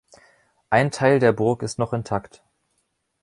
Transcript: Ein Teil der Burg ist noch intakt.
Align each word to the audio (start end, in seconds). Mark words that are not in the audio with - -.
Ein 0.71 0.89
Teil 0.89 1.19
der 1.19 1.31
Burg 1.31 1.61
ist 1.61 1.77
noch 1.77 1.93
intakt. 1.93 2.41